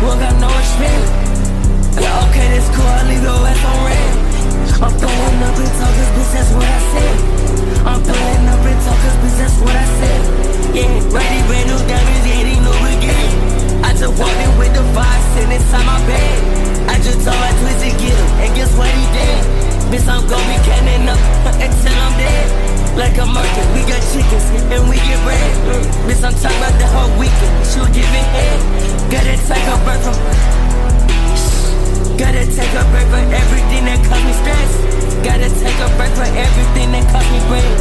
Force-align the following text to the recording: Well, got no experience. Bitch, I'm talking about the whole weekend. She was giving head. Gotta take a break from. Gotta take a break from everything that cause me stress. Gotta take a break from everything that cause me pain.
Well, 0.00 0.16
got 0.16 0.40
no 0.40 0.48
experience. 0.58 1.07
Bitch, 26.08 26.24
I'm 26.24 26.32
talking 26.32 26.56
about 26.56 26.74
the 26.80 26.86
whole 26.88 27.12
weekend. 27.20 27.52
She 27.66 27.80
was 27.80 27.92
giving 27.92 28.26
head. 28.32 28.58
Gotta 29.12 29.36
take 29.36 29.66
a 29.68 29.76
break 29.84 30.00
from. 30.00 30.16
Gotta 32.16 32.44
take 32.48 32.72
a 32.72 32.84
break 32.88 33.06
from 33.12 33.28
everything 33.28 33.84
that 33.84 34.00
cause 34.08 34.24
me 34.24 34.32
stress. 34.32 34.72
Gotta 35.20 35.48
take 35.60 35.78
a 35.78 35.88
break 36.00 36.12
from 36.16 36.32
everything 36.32 36.92
that 36.92 37.04
cause 37.12 37.28
me 37.32 37.40
pain. 37.52 37.77